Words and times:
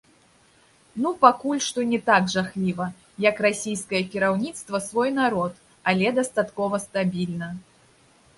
Ну 1.05 1.09
пакуль 1.25 1.59
што 1.65 1.83
не 1.91 1.99
так 2.07 2.31
жахліва, 2.35 2.87
як 3.27 3.43
расійскае 3.47 4.01
кіраўніцтва 4.15 4.83
свой 4.87 5.09
народ, 5.21 5.53
але 5.93 6.07
дастаткова 6.21 6.83
стабільна. 6.89 7.53